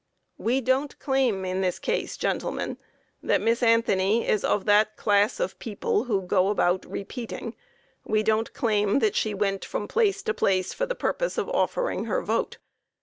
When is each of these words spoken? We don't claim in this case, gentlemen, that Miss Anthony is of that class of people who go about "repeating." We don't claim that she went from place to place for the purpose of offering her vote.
We 0.39 0.61
don't 0.61 0.97
claim 0.97 1.45
in 1.45 1.61
this 1.61 1.77
case, 1.77 2.17
gentlemen, 2.17 2.79
that 3.21 3.39
Miss 3.39 3.61
Anthony 3.61 4.27
is 4.27 4.43
of 4.43 4.65
that 4.65 4.97
class 4.97 5.39
of 5.39 5.59
people 5.59 6.05
who 6.05 6.23
go 6.23 6.47
about 6.47 6.87
"repeating." 6.87 7.53
We 8.03 8.23
don't 8.23 8.51
claim 8.51 8.97
that 8.97 9.15
she 9.15 9.35
went 9.35 9.63
from 9.63 9.87
place 9.87 10.23
to 10.23 10.33
place 10.33 10.73
for 10.73 10.87
the 10.87 10.95
purpose 10.95 11.37
of 11.37 11.49
offering 11.49 12.05
her 12.05 12.23
vote. 12.23 12.57